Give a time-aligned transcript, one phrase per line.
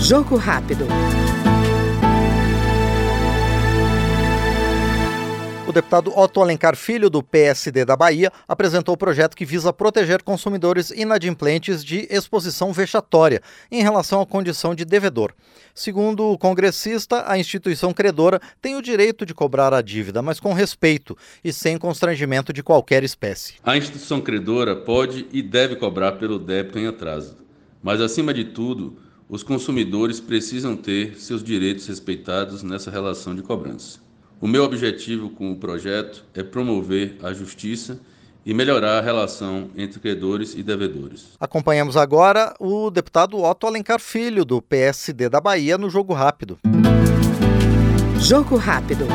[0.00, 0.86] Jogo rápido.
[5.72, 10.22] O deputado Otto Alencar Filho, do PSD da Bahia, apresentou o projeto que visa proteger
[10.22, 15.32] consumidores inadimplentes de exposição vexatória em relação à condição de devedor.
[15.74, 20.52] Segundo o congressista, a instituição credora tem o direito de cobrar a dívida, mas com
[20.52, 23.54] respeito e sem constrangimento de qualquer espécie.
[23.64, 27.38] A instituição credora pode e deve cobrar pelo débito em atraso,
[27.82, 28.96] mas, acima de tudo,
[29.28, 33.98] os consumidores precisam ter seus direitos respeitados nessa relação de cobrança.
[34.40, 38.00] O meu objetivo com o projeto é promover a justiça
[38.44, 41.28] e melhorar a relação entre credores e devedores.
[41.38, 46.58] Acompanhamos agora o deputado Otto Alencar Filho, do PSD da Bahia, no Jogo Rápido.
[48.18, 49.06] Jogo Rápido.